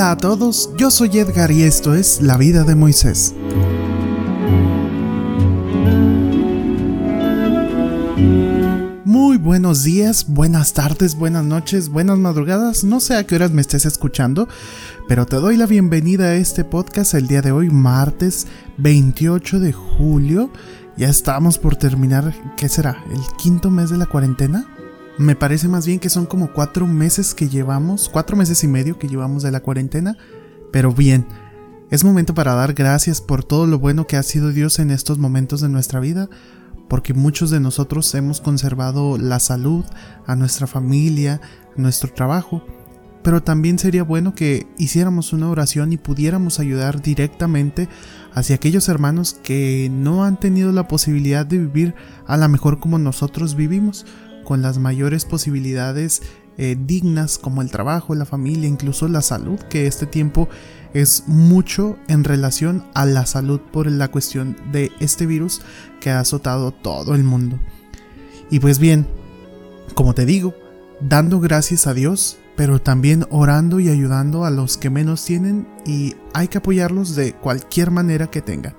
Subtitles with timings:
[0.00, 3.34] Hola a todos, yo soy Edgar y esto es La vida de Moisés.
[9.04, 13.60] Muy buenos días, buenas tardes, buenas noches, buenas madrugadas, no sé a qué horas me
[13.60, 14.48] estés escuchando,
[15.06, 18.46] pero te doy la bienvenida a este podcast el día de hoy, martes
[18.78, 20.50] 28 de julio.
[20.96, 23.04] Ya estamos por terminar, ¿qué será?
[23.12, 24.66] ¿El quinto mes de la cuarentena?
[25.20, 28.98] Me parece más bien que son como cuatro meses que llevamos, cuatro meses y medio
[28.98, 30.16] que llevamos de la cuarentena,
[30.72, 31.26] pero bien,
[31.90, 35.18] es momento para dar gracias por todo lo bueno que ha sido Dios en estos
[35.18, 36.30] momentos de nuestra vida,
[36.88, 39.84] porque muchos de nosotros hemos conservado la salud,
[40.26, 41.42] a nuestra familia,
[41.76, 42.64] nuestro trabajo,
[43.22, 47.90] pero también sería bueno que hiciéramos una oración y pudiéramos ayudar directamente
[48.32, 51.94] hacia aquellos hermanos que no han tenido la posibilidad de vivir
[52.26, 54.06] a la mejor como nosotros vivimos,
[54.50, 56.22] con las mayores posibilidades
[56.58, 60.48] eh, dignas como el trabajo, la familia, incluso la salud, que este tiempo
[60.92, 65.60] es mucho en relación a la salud por la cuestión de este virus
[66.00, 67.60] que ha azotado todo el mundo.
[68.50, 69.06] Y pues bien,
[69.94, 70.52] como te digo,
[71.00, 76.16] dando gracias a Dios, pero también orando y ayudando a los que menos tienen y
[76.34, 78.74] hay que apoyarlos de cualquier manera que tengan.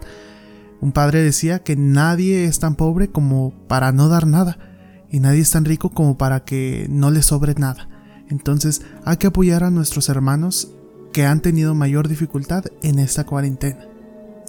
[0.81, 4.67] Un padre decía que nadie es tan pobre como para no dar nada
[5.11, 7.89] y nadie es tan rico como para que no le sobre nada.
[8.29, 10.69] Entonces hay que apoyar a nuestros hermanos
[11.11, 13.85] que han tenido mayor dificultad en esta cuarentena.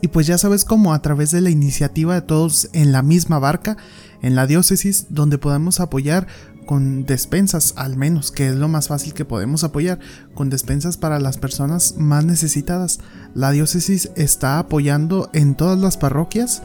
[0.01, 3.39] Y pues ya sabes cómo a través de la iniciativa de todos en la misma
[3.39, 3.77] barca,
[4.21, 6.27] en la diócesis, donde podemos apoyar
[6.67, 9.99] con despensas, al menos, que es lo más fácil que podemos apoyar,
[10.35, 13.01] con despensas para las personas más necesitadas.
[13.35, 16.63] La diócesis está apoyando en todas las parroquias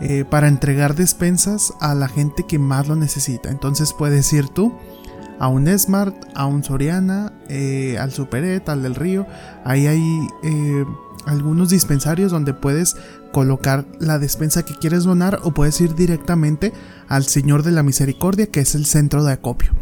[0.00, 3.50] eh, para entregar despensas a la gente que más lo necesita.
[3.50, 4.72] Entonces puedes ir tú
[5.38, 9.26] a un Smart, a un Soriana, eh, al Superet, al del Río.
[9.64, 10.84] Ahí hay eh,
[11.26, 12.96] algunos dispensarios donde puedes
[13.32, 16.72] colocar la despensa que quieres donar o puedes ir directamente
[17.08, 19.72] al Señor de la Misericordia, que es el centro de acopio.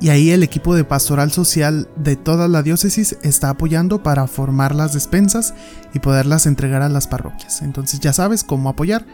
[0.00, 4.74] Y ahí el equipo de pastoral social de toda la diócesis está apoyando para formar
[4.74, 5.54] las despensas
[5.92, 7.62] y poderlas entregar a las parroquias.
[7.62, 9.06] Entonces ya sabes cómo apoyar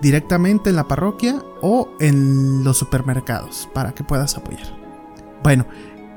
[0.00, 4.66] directamente en la parroquia o en los supermercados para que puedas apoyar.
[5.42, 5.66] Bueno,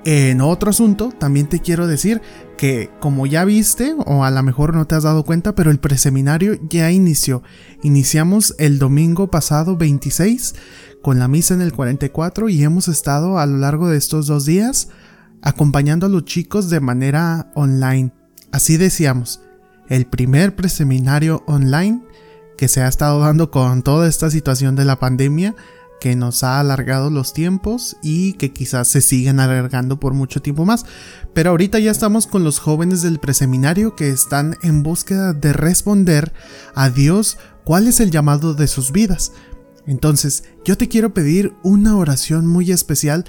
[0.06, 2.22] en otro asunto, también te quiero decir
[2.58, 5.80] que como ya viste, o a lo mejor no te has dado cuenta, pero el
[5.80, 7.42] preseminario ya inició.
[7.84, 10.56] Iniciamos el domingo pasado 26
[11.02, 14.46] con la misa en el 44 y hemos estado a lo largo de estos dos
[14.46, 14.90] días
[15.42, 18.12] acompañando a los chicos de manera online.
[18.52, 19.42] Así decíamos,
[19.88, 22.02] el primer preseminario online
[22.58, 25.56] que se ha estado dando con toda esta situación de la pandemia
[26.04, 30.66] que nos ha alargado los tiempos y que quizás se siguen alargando por mucho tiempo
[30.66, 30.86] más.
[31.34, 36.34] Pero ahorita ya estamos con los jóvenes del preseminario que están en búsqueda de responder
[36.76, 39.32] a Dios cuál es el llamado de sus vidas.
[39.88, 43.24] Entonces, yo te quiero pedir una oración muy especial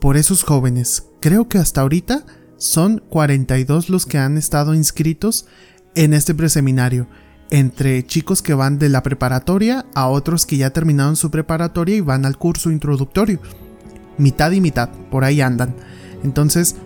[0.00, 1.08] por esos jóvenes.
[1.20, 2.24] Creo que hasta ahorita
[2.58, 5.46] son 42 los que han estado inscritos
[5.96, 7.08] en este preseminario
[7.50, 12.00] entre chicos que van de la preparatoria a otros que ya terminaron su preparatoria y
[12.00, 13.40] van al curso introductorio.
[14.18, 15.74] Mitad y mitad, por ahí andan.
[16.22, 16.76] Entonces,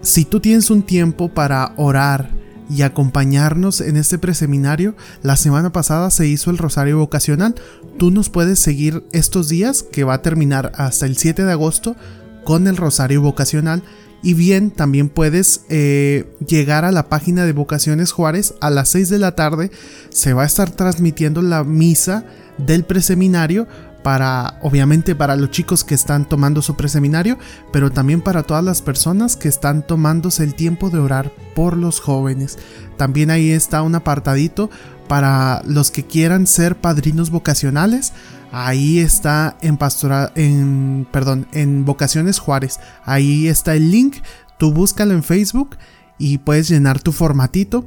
[0.00, 2.30] si tú tienes un tiempo para orar
[2.70, 7.54] y acompañarnos en este preseminario, la semana pasada se hizo el rosario vocacional.
[7.98, 11.96] Tú nos puedes seguir estos días, que va a terminar hasta el 7 de agosto,
[12.44, 13.82] con el rosario vocacional
[14.22, 19.08] y bien, también puedes eh, llegar a la página de Vocaciones Juárez a las 6
[19.08, 19.70] de la tarde.
[20.10, 22.24] Se va a estar transmitiendo la misa
[22.56, 23.66] del preseminario
[24.02, 27.38] para, obviamente, para los chicos que están tomando su preseminario,
[27.72, 32.00] pero también para todas las personas que están tomándose el tiempo de orar por los
[32.00, 32.58] jóvenes.
[32.96, 34.70] También ahí está un apartadito
[35.08, 38.12] para los que quieran ser padrinos vocacionales.
[38.50, 42.80] Ahí está en pastora, en, perdón, en Vocaciones Juárez.
[43.04, 44.16] Ahí está el link.
[44.58, 45.76] Tú búscalo en Facebook
[46.18, 47.86] y puedes llenar tu formatito.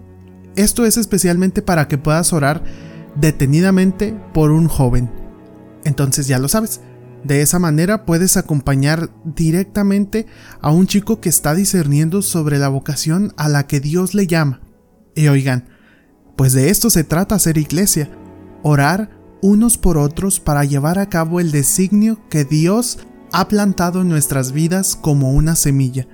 [0.55, 2.63] Esto es especialmente para que puedas orar
[3.15, 5.24] detenidamente por un joven.
[5.85, 6.81] Entonces ya lo sabes.
[7.23, 10.27] De esa manera puedes acompañar directamente
[10.61, 14.61] a un chico que está discerniendo sobre la vocación a la que Dios le llama.
[15.15, 15.69] Y oigan,
[16.35, 18.11] pues de esto se trata ser iglesia,
[18.61, 19.09] orar
[19.41, 22.99] unos por otros para llevar a cabo el designio que Dios
[23.31, 26.07] ha plantado en nuestras vidas como una semilla.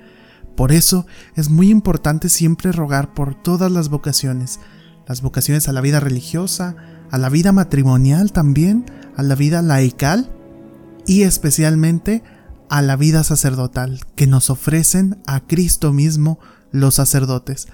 [0.56, 4.60] Por eso es muy importante siempre rogar por todas las vocaciones,
[5.06, 6.76] las vocaciones a la vida religiosa,
[7.10, 8.84] a la vida matrimonial también,
[9.16, 10.30] a la vida laical
[11.06, 12.22] y especialmente
[12.68, 16.38] a la vida sacerdotal que nos ofrecen a Cristo mismo
[16.70, 17.68] los sacerdotes.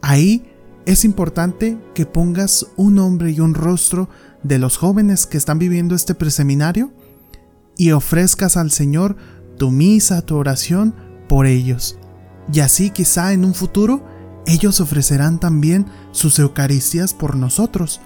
[0.00, 0.44] Ahí
[0.86, 4.08] es importante que pongas un nombre y un rostro
[4.42, 6.92] de los jóvenes que están viviendo este preseminario
[7.76, 9.16] y ofrezcas al Señor
[9.58, 10.94] tu misa, tu oración
[11.28, 11.98] por ellos.
[12.52, 14.04] Y así quizá en un futuro
[14.46, 18.00] ellos ofrecerán también sus Eucaristías por nosotros.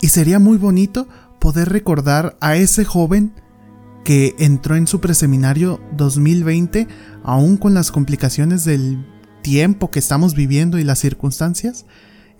[0.00, 1.08] Y sería muy bonito
[1.38, 3.32] poder recordar a ese joven
[4.04, 6.88] que entró en su preseminario 2020,
[7.22, 9.04] aún con las complicaciones del
[9.42, 11.86] tiempo que estamos viviendo y las circunstancias,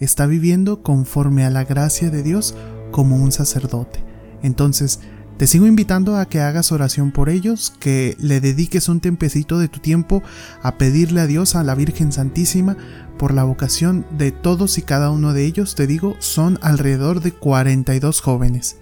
[0.00, 2.54] está viviendo conforme a la gracia de Dios
[2.90, 4.02] como un sacerdote.
[4.42, 5.00] Entonces,
[5.38, 9.68] te sigo invitando a que hagas oración por ellos, que le dediques un tempecito de
[9.68, 10.20] tu tiempo
[10.62, 12.76] a pedirle a Dios, a la Virgen Santísima,
[13.18, 15.76] por la vocación de todos y cada uno de ellos.
[15.76, 18.77] Te digo, son alrededor de 42 jóvenes.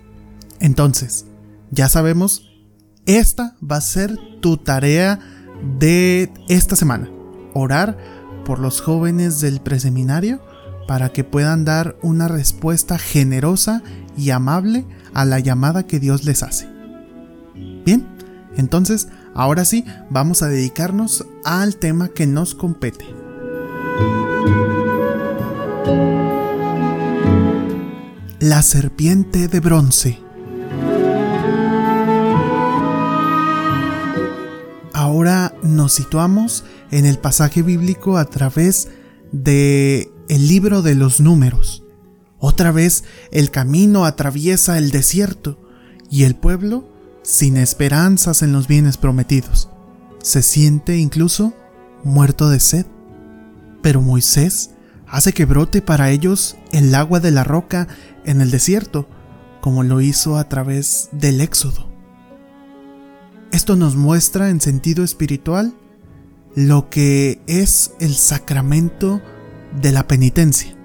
[0.60, 1.26] Entonces,
[1.70, 2.50] ya sabemos,
[3.06, 5.18] esta va a ser tu tarea
[5.78, 7.10] de esta semana.
[7.54, 7.96] Orar
[8.44, 10.40] por los jóvenes del preseminario
[10.86, 13.82] para que puedan dar una respuesta generosa
[14.16, 16.68] y amable a la llamada que Dios les hace.
[17.84, 18.06] Bien,
[18.56, 23.04] entonces ahora sí vamos a dedicarnos al tema que nos compete.
[28.38, 30.25] La serpiente de bronce.
[35.62, 38.88] Nos situamos en el pasaje bíblico a través
[39.32, 41.84] de el libro de los números.
[42.38, 45.58] Otra vez el camino atraviesa el desierto
[46.10, 46.88] y el pueblo,
[47.22, 49.68] sin esperanzas en los bienes prometidos,
[50.22, 51.54] se siente incluso
[52.04, 52.86] muerto de sed.
[53.82, 54.70] Pero Moisés
[55.08, 57.88] hace que brote para ellos el agua de la roca
[58.24, 59.08] en el desierto,
[59.60, 61.85] como lo hizo a través del Éxodo.
[63.52, 65.74] Esto nos muestra en sentido espiritual
[66.54, 69.20] lo que es el sacramento
[69.80, 70.76] de la penitencia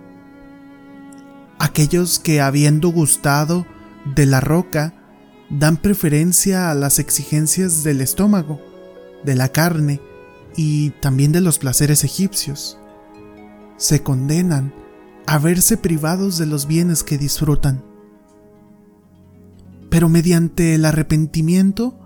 [1.61, 3.67] aquellos que habiendo gustado
[4.15, 4.95] de la roca
[5.51, 8.59] dan preferencia a las exigencias del estómago,
[9.23, 10.01] de la carne
[10.55, 12.79] y también de los placeres egipcios.
[13.77, 14.73] Se condenan
[15.27, 17.85] a verse privados de los bienes que disfrutan.
[19.91, 21.99] Pero mediante el arrepentimiento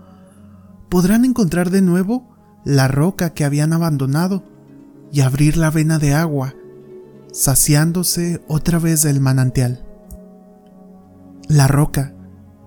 [0.88, 4.44] podrán encontrar de nuevo la roca que habían abandonado
[5.12, 6.54] y abrir la vena de agua
[7.32, 9.84] saciándose otra vez del manantial.
[11.48, 12.14] La roca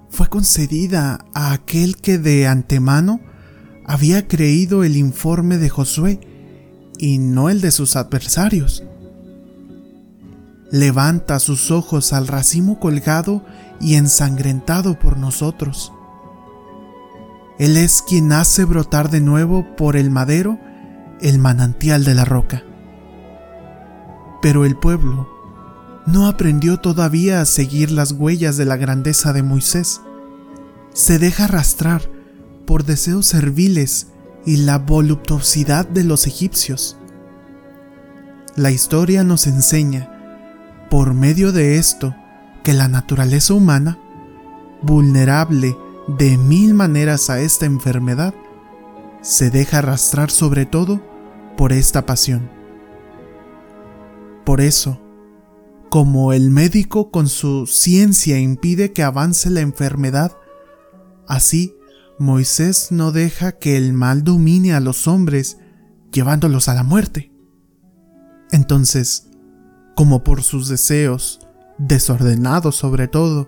[0.09, 3.19] fue concedida a aquel que de antemano
[3.85, 6.19] había creído el informe de Josué
[6.99, 8.83] y no el de sus adversarios.
[10.71, 13.43] Levanta sus ojos al racimo colgado
[13.81, 15.91] y ensangrentado por nosotros.
[17.59, 20.57] Él es quien hace brotar de nuevo por el madero
[21.19, 22.63] el manantial de la roca.
[24.41, 25.29] Pero el pueblo
[26.05, 29.99] no aprendió todavía a seguir las huellas de la grandeza de Moisés.
[30.93, 32.09] Se deja arrastrar
[32.65, 34.07] por deseos serviles
[34.45, 36.97] y la voluptuosidad de los egipcios.
[38.55, 42.15] La historia nos enseña, por medio de esto,
[42.63, 43.99] que la naturaleza humana,
[44.81, 45.75] vulnerable
[46.17, 48.33] de mil maneras a esta enfermedad,
[49.21, 51.01] se deja arrastrar sobre todo
[51.55, 52.49] por esta pasión.
[54.43, 54.99] Por eso,
[55.89, 60.35] como el médico con su ciencia impide que avance la enfermedad,
[61.27, 61.75] así
[62.17, 65.57] Moisés no deja que el mal domine a los hombres,
[66.11, 67.31] llevándolos a la muerte.
[68.51, 69.29] Entonces,
[69.95, 71.39] como por sus deseos,
[71.77, 73.47] desordenados sobre todo,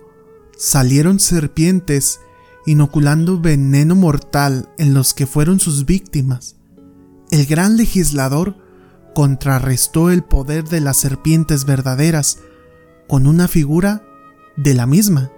[0.57, 2.19] salieron serpientes
[2.65, 6.57] inoculando veneno mortal en los que fueron sus víctimas,
[7.31, 8.57] el gran legislador
[9.13, 12.39] contrarrestó el poder de las serpientes verdaderas
[13.07, 14.03] con una figura
[14.55, 15.31] de la misma.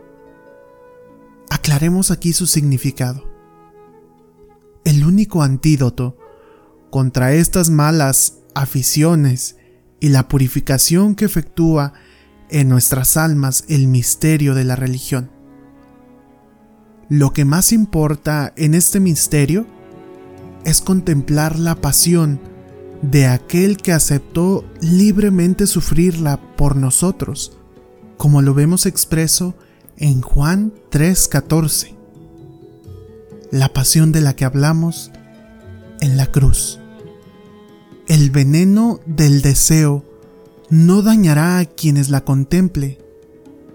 [1.49, 3.29] Aclaremos aquí su significado.
[4.85, 6.17] El único antídoto
[6.89, 9.57] contra estas malas aficiones
[9.99, 11.93] y la purificación que efectúa
[12.49, 15.31] en nuestras almas el misterio de la religión.
[17.09, 19.65] Lo que más importa en este misterio
[20.63, 22.39] es contemplar la pasión
[23.01, 27.57] de aquel que aceptó libremente sufrirla por nosotros,
[28.17, 29.55] como lo vemos expreso
[29.97, 31.95] en Juan 3:14.
[33.51, 35.11] La pasión de la que hablamos
[35.99, 36.79] en la cruz.
[38.07, 40.05] El veneno del deseo
[40.69, 42.97] no dañará a quienes la contemple,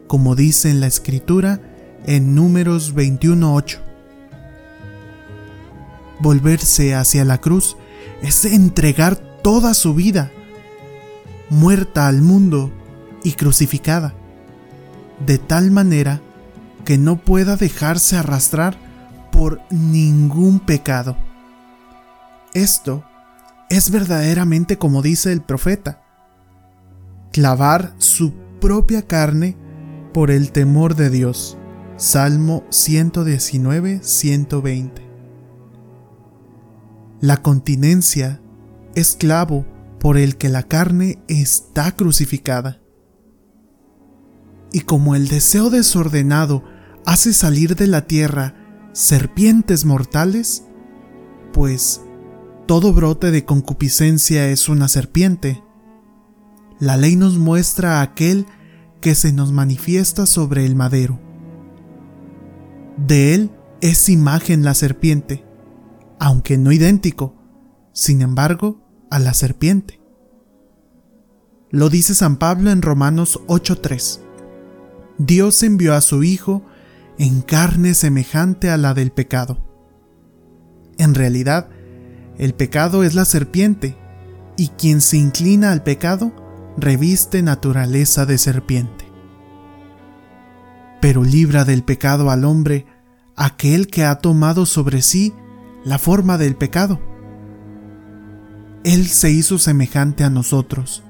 [0.06, 1.60] como dice en la escritura
[2.06, 3.80] en números 21:8.
[6.20, 7.76] Volverse hacia la cruz
[8.22, 10.30] es entregar toda su vida,
[11.50, 12.72] muerta al mundo
[13.22, 14.14] y crucificada,
[15.24, 16.20] de tal manera
[16.84, 18.76] que no pueda dejarse arrastrar
[19.30, 21.16] por ningún pecado.
[22.54, 23.04] Esto
[23.68, 26.02] es verdaderamente como dice el profeta,
[27.32, 29.56] clavar su propia carne
[30.14, 31.57] por el temor de Dios.
[31.98, 35.02] Salmo 119, 120.
[37.20, 38.40] La continencia
[38.94, 39.66] es clavo
[39.98, 42.80] por el que la carne está crucificada.
[44.72, 46.62] Y como el deseo desordenado
[47.04, 48.54] hace salir de la tierra
[48.92, 50.68] serpientes mortales,
[51.52, 52.00] pues
[52.66, 55.64] todo brote de concupiscencia es una serpiente.
[56.78, 58.46] La ley nos muestra aquel
[59.00, 61.27] que se nos manifiesta sobre el madero.
[63.06, 63.50] De él
[63.80, 65.44] es imagen la serpiente,
[66.18, 67.34] aunque no idéntico,
[67.92, 70.00] sin embargo, a la serpiente.
[71.70, 74.20] Lo dice San Pablo en Romanos 8:3.
[75.18, 76.64] Dios envió a su Hijo
[77.18, 79.58] en carne semejante a la del pecado.
[80.98, 81.68] En realidad,
[82.36, 83.96] el pecado es la serpiente,
[84.56, 86.32] y quien se inclina al pecado
[86.76, 88.97] reviste naturaleza de serpiente.
[91.00, 92.86] Pero libra del pecado al hombre
[93.36, 95.32] aquel que ha tomado sobre sí
[95.84, 97.00] la forma del pecado.
[98.84, 101.04] Él se hizo semejante a nosotros,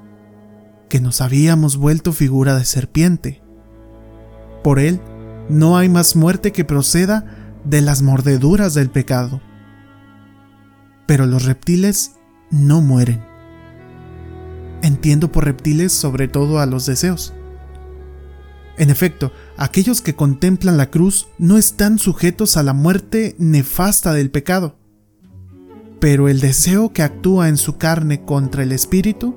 [0.89, 3.43] que nos habíamos vuelto figura de serpiente.
[4.63, 5.01] Por él
[5.49, 7.25] no hay más muerte que proceda
[7.65, 9.41] de las mordeduras del pecado.
[11.07, 12.17] Pero los reptiles
[12.51, 13.25] no mueren.
[14.83, 17.35] Entiendo por reptiles sobre todo a los deseos.
[18.79, 24.31] En efecto, aquellos que contemplan la cruz no están sujetos a la muerte nefasta del
[24.31, 24.77] pecado.
[26.01, 29.37] Pero el deseo que actúa en su carne contra el espíritu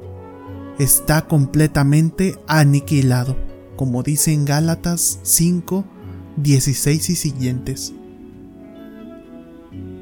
[0.78, 3.36] está completamente aniquilado,
[3.76, 5.86] como dice en Gálatas 5,
[6.38, 7.94] 16 y siguientes.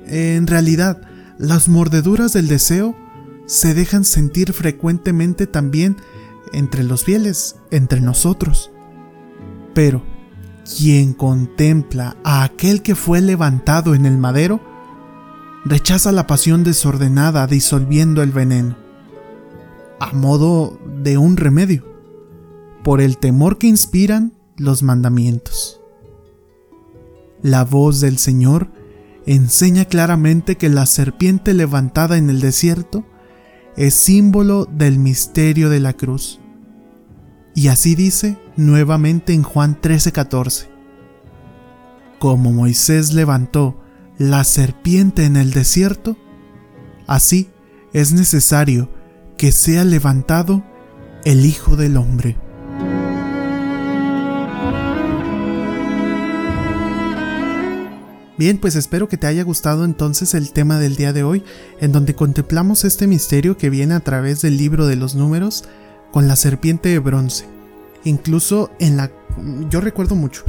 [0.05, 1.01] En realidad,
[1.38, 2.93] las mordeduras del deseo
[3.46, 5.96] se dejan sentir frecuentemente también
[6.51, 8.72] entre los fieles, entre nosotros.
[9.73, 10.03] Pero,
[10.77, 14.59] quien contempla a aquel que fue levantado en el madero,
[15.65, 18.77] rechaza la pasión desordenada disolviendo el veneno,
[19.99, 21.85] a modo de un remedio,
[22.83, 25.81] por el temor que inspiran los mandamientos.
[27.41, 28.69] La voz del Señor
[29.25, 33.05] enseña claramente que la serpiente levantada en el desierto
[33.77, 36.39] es símbolo del misterio de la cruz.
[37.55, 40.67] Y así dice nuevamente en Juan 13:14.
[42.19, 43.79] Como Moisés levantó
[44.17, 46.17] la serpiente en el desierto,
[47.07, 47.49] así
[47.93, 48.89] es necesario
[49.37, 50.63] que sea levantado
[51.23, 52.37] el Hijo del Hombre.
[58.37, 61.43] Bien, pues espero que te haya gustado entonces el tema del día de hoy,
[61.81, 65.65] en donde contemplamos este misterio que viene a través del libro de los números
[66.11, 67.58] con la serpiente de bronce.
[68.03, 69.11] Incluso en la...
[69.69, 70.43] yo recuerdo mucho,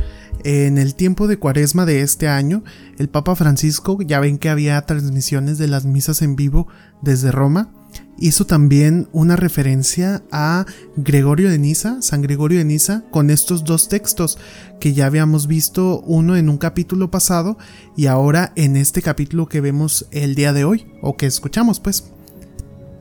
[0.45, 2.64] en el tiempo de cuaresma de este año,
[2.99, 6.66] el Papa Francisco, ya ven que había transmisiones de las misas en vivo
[7.02, 7.71] desde Roma,
[8.19, 10.66] hizo también una referencia a
[10.97, 14.38] Gregorio de Niza, San Gregorio de Niza, con estos dos textos
[14.78, 17.59] que ya habíamos visto uno en un capítulo pasado
[17.97, 22.04] y ahora en este capítulo que vemos el día de hoy, o que escuchamos pues.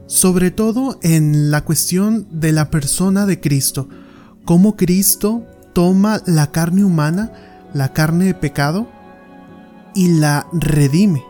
[0.07, 3.89] Sobre todo en la cuestión de la persona de Cristo,
[4.49, 7.31] cómo Cristo toma la carne humana,
[7.71, 8.89] la carne de pecado,
[9.93, 11.23] y la redime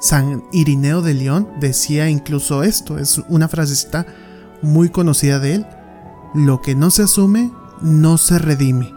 [0.00, 4.06] San Irineo de León decía incluso esto, es una frasecita
[4.62, 5.66] muy conocida de él,
[6.34, 7.52] lo que no se asume
[7.82, 8.94] no se redime,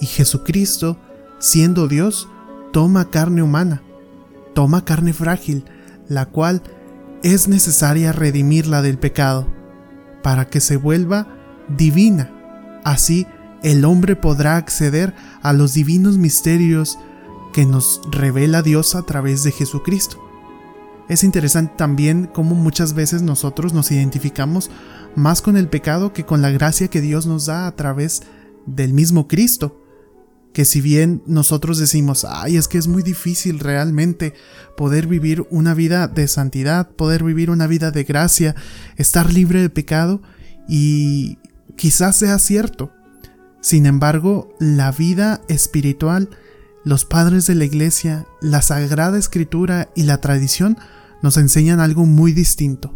[0.00, 0.96] y Jesucristo,
[1.40, 2.28] siendo Dios,
[2.72, 3.82] toma carne humana,
[4.54, 5.64] toma carne frágil,
[6.06, 6.62] la cual
[7.24, 9.48] es necesaria redimirla del pecado,
[10.22, 11.26] para que se vuelva
[11.76, 12.36] divina.
[12.84, 13.26] Así
[13.62, 16.98] el hombre podrá acceder a los divinos misterios
[17.52, 20.18] que nos revela Dios a través de Jesucristo.
[21.08, 24.70] Es interesante también cómo muchas veces nosotros nos identificamos
[25.16, 28.22] más con el pecado que con la gracia que Dios nos da a través
[28.64, 29.76] del mismo Cristo.
[30.52, 34.34] Que si bien nosotros decimos, ay, es que es muy difícil realmente
[34.76, 38.54] poder vivir una vida de santidad, poder vivir una vida de gracia,
[38.96, 40.22] estar libre de pecado,
[40.68, 41.38] y
[41.80, 42.92] quizás sea cierto.
[43.62, 46.28] Sin embargo, la vida espiritual,
[46.84, 50.76] los padres de la iglesia, la sagrada escritura y la tradición
[51.22, 52.94] nos enseñan algo muy distinto.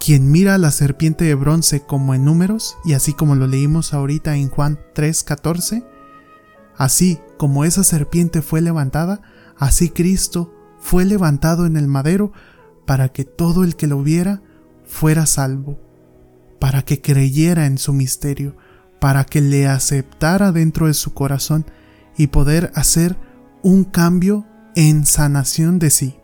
[0.00, 3.92] quien mira a la serpiente de bronce como en números, y así como lo leímos
[3.92, 5.84] ahorita en Juan 3:14,
[6.76, 9.20] así como esa serpiente fue levantada,
[9.56, 12.32] así Cristo fue levantado en el madero
[12.86, 14.42] para que todo el que lo viera
[14.84, 15.87] fuera salvo,
[16.58, 18.56] para que creyera en su misterio,
[19.00, 21.64] para que le aceptara dentro de su corazón
[22.16, 23.16] y poder hacer
[23.62, 26.14] un cambio en sanación de sí.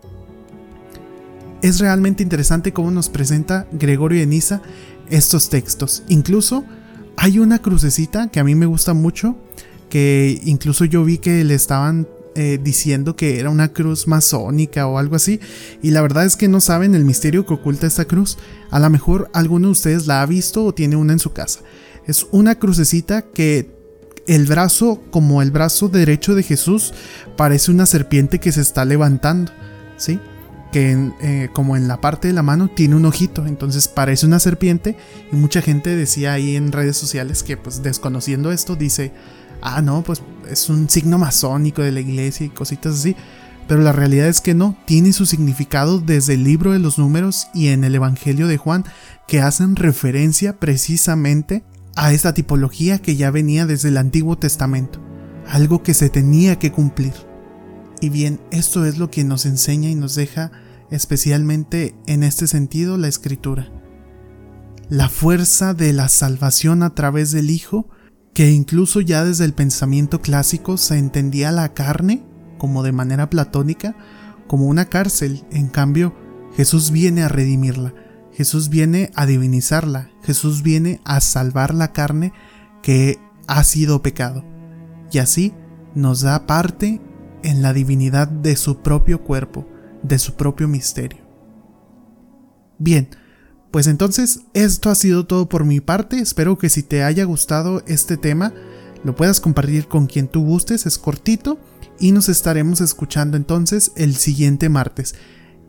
[1.63, 4.61] Es realmente interesante cómo nos presenta Gregorio de Niza
[5.09, 6.03] estos textos.
[6.09, 6.65] Incluso
[7.17, 9.37] hay una crucecita que a mí me gusta mucho,
[9.89, 14.99] que incluso yo vi que le estaban eh, diciendo que era una cruz masónica o
[14.99, 15.41] algo así.
[15.83, 18.39] Y la verdad es que no saben el misterio que oculta esta cruz.
[18.71, 21.61] A lo mejor alguno de ustedes la ha visto o tiene una en su casa.
[22.07, 23.71] Es una crucecita que
[24.27, 26.93] el brazo, como el brazo derecho de Jesús,
[27.37, 29.53] parece una serpiente que se está levantando.
[29.97, 30.19] ¿Sí?
[30.75, 34.41] que eh, como en la parte de la mano tiene un ojito, entonces parece una
[34.41, 34.97] serpiente
[35.31, 39.13] y mucha gente decía ahí en redes sociales que pues desconociendo esto dice,
[39.63, 43.17] ah, no, pues es un signo masónico de la iglesia y cositas así.
[43.67, 47.49] Pero la realidad es que no, tiene su significado desde el libro de los números
[47.55, 48.85] y en el Evangelio de Juan,
[49.27, 51.65] que hacen referencia precisamente
[51.97, 55.01] a esta tipología que ya venía desde el Antiguo Testamento,
[55.49, 57.15] algo que se tenía que cumplir.
[58.01, 60.51] Y bien, esto es lo que nos enseña y nos deja
[60.91, 63.73] especialmente en este sentido la Escritura.
[64.91, 67.89] La fuerza de la salvación a través del Hijo
[68.35, 72.25] que incluso ya desde el pensamiento clásico se entendía la carne,
[72.59, 73.97] como de manera platónica,
[74.49, 75.45] como una cárcel.
[75.51, 76.15] En cambio,
[76.57, 77.95] Jesús viene a redimirla,
[78.33, 82.33] Jesús viene a divinizarla, Jesús viene a salvar la carne
[82.83, 84.45] que ha sido pecado.
[85.13, 85.55] Y así
[85.95, 87.01] nos da parte
[87.45, 89.69] en la divinidad de su propio cuerpo,
[90.03, 91.25] de su propio misterio.
[92.79, 93.11] Bien,
[93.75, 96.21] pues entonces, esto ha sido todo por mi parte.
[96.21, 98.55] Espero que si te haya gustado este tema,
[99.03, 100.87] lo puedas compartir con quien tú gustes.
[100.87, 101.59] Es cortito
[101.99, 105.17] y nos estaremos escuchando entonces el siguiente martes.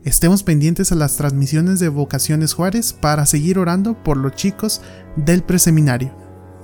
[0.04, 4.82] Estemos pendientes a las transmisiones de Vocaciones Juárez para seguir orando por los chicos
[5.16, 6.16] del preseminario.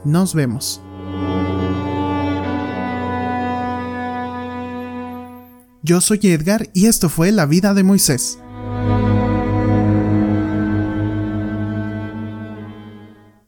[0.04, 0.80] Nos vemos.
[5.82, 8.38] Yo soy Edgar y esto fue La vida de Moisés.